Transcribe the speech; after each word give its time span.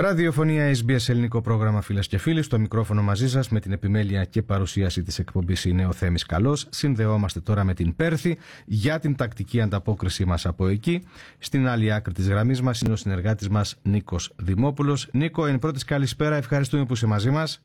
Ραδιοφωνία 0.00 0.72
SBS 0.74 1.08
ελληνικό 1.08 1.40
πρόγραμμα 1.40 1.80
φίλες 1.80 2.06
και 2.06 2.18
φίλοι. 2.18 2.42
Στο 2.42 2.58
μικρόφωνο 2.58 3.02
μαζί 3.02 3.28
σας 3.28 3.48
με 3.48 3.60
την 3.60 3.72
επιμέλεια 3.72 4.24
και 4.24 4.42
παρουσίαση 4.42 5.02
της 5.02 5.18
εκπομπής 5.18 5.64
είναι 5.64 5.86
ο 5.86 5.92
Θέμης 5.92 6.26
Καλός. 6.26 6.66
Συνδεόμαστε 6.70 7.40
τώρα 7.40 7.64
με 7.64 7.74
την 7.74 7.96
Πέρθη 7.96 8.38
για 8.66 8.98
την 8.98 9.16
τακτική 9.16 9.60
ανταπόκρισή 9.60 10.24
μας 10.24 10.46
από 10.46 10.68
εκεί. 10.68 11.02
Στην 11.38 11.68
άλλη 11.68 11.92
άκρη 11.92 12.14
της 12.14 12.28
γραμμής 12.28 12.62
μας 12.62 12.80
είναι 12.80 12.92
ο 12.92 12.96
συνεργάτης 12.96 13.48
μας 13.48 13.76
Νίκος 13.82 14.32
Δημόπουλος. 14.36 15.08
Νίκο, 15.12 15.46
εν 15.46 15.58
πρώτης 15.58 15.84
καλησπέρα, 15.84 16.36
ευχαριστούμε 16.36 16.84
που 16.84 16.92
είσαι 16.92 17.06
μαζί 17.06 17.30
μας. 17.30 17.62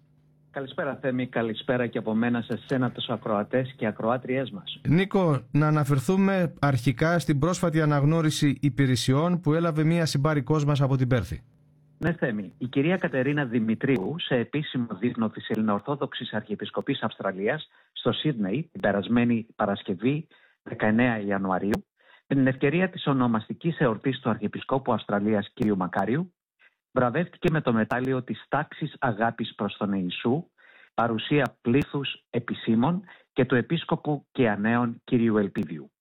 Καλησπέρα 0.52 0.98
Θέμη, 1.02 1.28
καλησπέρα 1.28 1.88
και 1.88 1.98
από 1.98 2.14
μένα 2.14 2.42
σε 2.42 2.60
σένα 2.66 2.92
τους 2.92 3.08
ακροατές 3.08 3.74
και 3.78 3.88
ακροάτριές 3.88 4.52
μας. 4.52 4.80
Νίκο, 4.88 5.42
να 5.52 5.68
αναφερθούμε 5.68 6.54
αρχικά 6.60 7.20
στην 7.20 7.40
πρόσφατη 7.40 7.82
αναγνώριση 7.82 8.58
υπηρεσιών 8.62 9.40
που 9.40 9.54
έλαβε 9.54 9.84
μία 9.84 10.06
συμπάρικός 10.06 10.66
μας 10.66 10.82
από 10.82 10.98
την 10.98 11.08
Πέρθη. 11.08 11.42
Ναι, 11.98 12.14
Θέμη. 12.14 12.54
Η 12.58 12.68
κυρία 12.68 12.98
Κατερίνα 12.98 13.46
Δημητρίου, 13.46 14.16
σε 14.20 14.36
επίσημο 14.36 14.88
δείπνο 15.00 15.30
της 15.30 15.50
Ελληνοορθόδοξης 15.50 16.34
Αρχιεπισκοπής 16.34 17.02
Αυστραλίας 17.02 17.68
στο 17.92 18.12
Σίδνεϊ 18.12 18.70
την 18.72 18.82
περασμένη 18.82 19.48
Παρασκευή 19.56 20.28
19 20.64 21.22
Ιανουαρίου, 21.26 21.86
με 22.28 22.36
την 22.36 22.48
ευκαιρία 22.48 22.90
της 22.90 23.08
ονομαστικής 23.08 23.80
εορτής 23.80 24.20
του 24.20 24.30
Αρχιεπισκόπου 24.30 24.94
Αυστραλίας 24.94 25.54
κ. 25.54 25.66
Μακάριου, 25.66 26.34
βραβεύτηκε 26.92 27.52
με 27.52 27.62
το 27.62 27.74
μετάλλιο 27.74 28.24
της 28.24 28.46
τάξης 28.50 28.96
αγάπης 29.00 29.56
προς 29.56 29.78
τον 29.78 29.94
Ιησού, 29.94 30.50
παρουσία 30.94 31.58
πλήθους 31.62 32.24
επισήμων 32.30 33.04
και 33.34 33.46
του 33.46 33.56
Επίσκοπου 33.56 34.26
και 34.32 34.50
Ανέων 34.50 35.02
κ. 35.04 35.12
Ελπίδιου. 35.12 35.92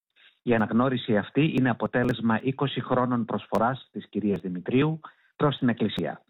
Η 0.43 0.55
αναγνώριση 0.55 1.17
αυτή 1.17 1.55
είναι 1.59 1.71
αποτέλεσμα 1.71 2.41
20 2.43 2.67
χρόνων 2.81 3.25
προσφοράς 3.25 3.89
της 3.93 4.09
κυρίας 4.09 4.41
Δημητρίου 4.41 5.01
προς 5.37 5.57
την 5.57 5.69
Εκκλησία. 5.69 6.25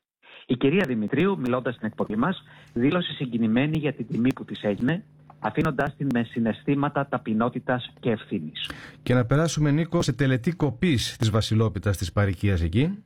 Η 0.46 0.56
κυρία 0.56 0.84
Δημητρίου, 0.86 1.38
μιλώντας 1.38 1.74
στην 1.74 1.86
εκπομπή 1.86 2.16
μας, 2.16 2.42
δήλωσε 2.72 3.12
συγκινημένη 3.12 3.78
για 3.78 3.92
την 3.92 4.06
τιμή 4.06 4.32
που 4.32 4.44
της 4.44 4.62
έγινε, 4.62 5.04
αφήνοντάς 5.38 5.96
την 5.96 6.08
με 6.14 6.22
συναισθήματα 6.22 7.08
ταπεινότητας 7.08 7.92
και 8.00 8.10
ευθύνης. 8.10 8.70
Και 9.02 9.14
να 9.14 9.24
περάσουμε, 9.26 9.70
Νίκο, 9.70 10.02
σε 10.02 10.12
τελετή 10.12 10.52
κοπής 10.52 11.16
της 11.16 11.30
Βασιλόπιτας 11.30 11.96
της 11.96 12.12
Παρικίας 12.12 12.62
εκεί. 12.62 13.04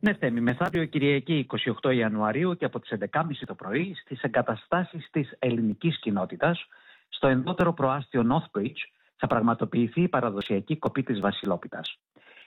Ναι, 0.00 0.14
Θέμη, 0.14 0.40
μεθαύριο 0.40 0.84
Κυριακή 0.84 1.46
28 1.82 1.94
Ιανουαρίου 1.94 2.56
και 2.56 2.64
από 2.64 2.80
τις 2.80 2.90
11.30 2.90 3.46
το 3.46 3.54
πρωί 3.54 3.94
στις 3.94 4.22
εγκαταστάσεις 4.22 5.08
της 5.10 5.36
ελληνικής 5.38 5.98
κοινότητας, 6.00 6.66
στο 7.08 7.26
ενδότερο 7.26 7.72
προάστιο 7.72 8.26
Northbridge, 8.30 8.80
θα 9.16 9.26
πραγματοποιηθεί 9.26 10.02
η 10.02 10.08
παραδοσιακή 10.08 10.76
κοπή 10.76 11.02
της 11.02 11.20
Βασιλόπιτας. 11.20 11.98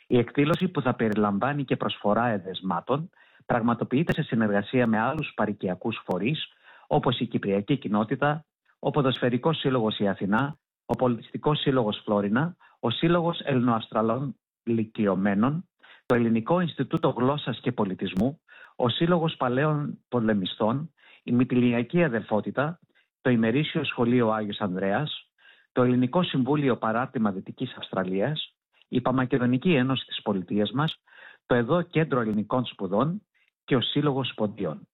Η 0.08 0.17
εκδήλωση 0.17 0.67
που 0.67 0.81
θα 0.81 0.95
περιλαμβάνει 0.95 1.66
και 1.66 1.75
προσφορά 1.75 2.27
εδεσμάτων 2.27 3.09
πραγματοποιείται 3.45 4.13
σε 4.13 4.22
συνεργασία 4.22 4.88
με 4.88 5.00
άλλους 5.00 5.31
παρικιακούς 5.36 6.02
φορείς 6.05 6.47
όπως 6.88 7.19
η 7.19 7.25
Κυπριακή 7.25 7.77
Κοινότητα, 7.77 8.45
ο 8.80 8.89
Ποδοσφαιρικός 8.89 9.58
Σύλλογος 9.58 10.00
η 10.00 10.08
Αθηνά, 10.08 10.58
ο 10.85 10.95
Πολιτιστικός 10.95 11.59
Σύλλογος 11.59 12.02
Φλόρινα, 12.05 12.55
ο 12.80 12.89
Σύλλογος 12.89 13.39
Ελληνοαστραλών 13.44 14.35
Λυκειωμένων, 14.63 15.69
το 16.05 16.16
Ελληνικό 16.16 16.59
Ινστιτούτο 16.59 17.09
Γλώσσας 17.09 17.59
και 17.59 17.72
Πολιτισμού, 17.72 18.41
ο 18.75 18.89
Σύλλογος 18.89 19.35
Παλαίων 19.35 20.00
Πολεμιστών, 20.08 20.94
η 21.23 21.31
Μητυλιακή 21.31 22.03
Αδελφότητα, 22.03 22.80
το 23.22 23.30
Ημερήσιο 23.30 23.83
Σχολείο 23.83 24.30
Άγιος 24.30 24.59
Ανδρέας, 24.59 25.31
το 25.72 25.83
Ελληνικό 25.83 26.23
Συμβούλιο 26.23 26.78
Παράρτημα 26.78 27.31
Δυτικής 27.31 27.75
Αυστραλίας, 27.78 28.56
η 28.88 29.02
Παμακεδονική 29.02 29.73
Ένωση 29.73 30.05
της 30.05 30.21
Πολιτείας 30.21 30.71
μας, 30.71 31.02
το 31.45 31.55
ΕΔΟ 31.55 31.81
Κέντρο 31.81 32.19
Ελληνικών 32.19 32.66
Σπουδών 32.66 33.22
και 33.63 33.75
ο 33.75 33.81
Σύλλογος 33.81 34.28
Σποντιών. 34.28 34.88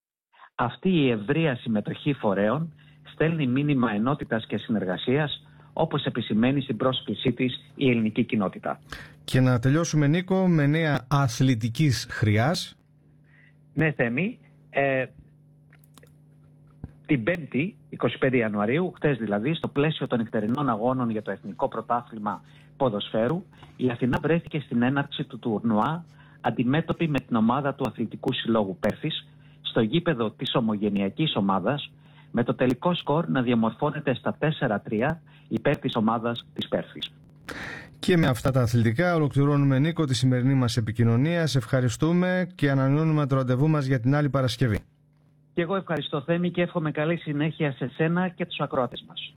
Αυτή 0.55 0.89
η 0.89 1.09
ευρεία 1.09 1.55
συμμετοχή 1.55 2.13
φορέων 2.13 2.73
στέλνει 3.13 3.47
μήνυμα 3.47 3.91
ενότητας 3.91 4.45
και 4.45 4.57
συνεργασίας 4.57 5.47
όπως 5.73 6.05
επισημαίνει 6.05 6.61
στην 6.61 6.77
πρόσκλησή 6.77 7.33
της 7.33 7.71
η 7.75 7.89
ελληνική 7.89 8.23
κοινότητα. 8.23 8.79
Και 9.23 9.39
να 9.39 9.59
τελειώσουμε 9.59 10.07
Νίκο 10.07 10.47
με 10.47 10.67
νέα 10.67 11.07
αθλητικής 11.09 12.07
χρειάς. 12.09 12.77
Ναι 13.73 13.91
Θέμη, 13.91 14.39
ε, 14.69 15.05
την 17.05 17.23
5η, 17.27 17.71
25 18.21 18.33
Ιανουαρίου, 18.33 18.91
χτε 18.95 19.13
δηλαδή, 19.13 19.53
στο 19.53 19.67
πλαίσιο 19.67 20.07
των 20.07 20.19
νυχτερινών 20.19 20.69
αγώνων 20.69 21.09
για 21.09 21.21
το 21.21 21.31
Εθνικό 21.31 21.67
Πρωτάθλημα 21.67 22.41
Ποδοσφαίρου, 22.77 23.43
η 23.75 23.89
Αθηνά 23.89 24.19
βρέθηκε 24.21 24.59
στην 24.59 24.81
έναρξη 24.81 25.23
του 25.23 25.39
τουρνουά 25.39 26.05
αντιμέτωπη 26.41 27.07
με 27.07 27.19
την 27.19 27.35
ομάδα 27.35 27.73
του 27.73 27.85
Αθλητικού 27.87 28.33
Συλλόγου 28.33 28.77
Πέρθης 28.79 29.27
στο 29.61 29.81
γήπεδο 29.81 30.31
της 30.31 30.55
ομογενειακής 30.55 31.35
ομάδας 31.35 31.91
με 32.31 32.43
το 32.43 32.53
τελικό 32.53 32.93
σκορ 32.93 33.29
να 33.29 33.41
διαμορφώνεται 33.41 34.13
στα 34.13 34.37
4-3 34.39 35.19
υπέρ 35.47 35.77
της 35.77 35.95
ομάδας 35.95 36.45
της 36.53 36.67
Πέρθης. 36.67 37.11
Και 37.99 38.17
με 38.17 38.27
αυτά 38.27 38.51
τα 38.51 38.61
αθλητικά 38.61 39.15
ολοκληρώνουμε 39.15 39.79
Νίκο 39.79 40.05
τη 40.05 40.15
σημερινή 40.15 40.53
μας 40.53 40.77
επικοινωνία. 40.77 41.47
Σε 41.47 41.57
ευχαριστούμε 41.57 42.47
και 42.55 42.69
ανανεώνουμε 42.71 43.25
το 43.25 43.35
ραντεβού 43.35 43.67
μας 43.69 43.85
για 43.85 43.99
την 43.99 44.15
άλλη 44.15 44.29
Παρασκευή. 44.29 44.79
Και 45.53 45.61
εγώ 45.61 45.75
ευχαριστώ 45.75 46.21
Θέμη 46.21 46.51
και 46.51 46.61
εύχομαι 46.61 46.91
καλή 46.91 47.17
συνέχεια 47.17 47.71
σε 47.71 47.87
σένα 47.87 48.29
και 48.29 48.45
τους 48.45 48.59
ακροάτες 48.59 49.03
μας. 49.07 49.33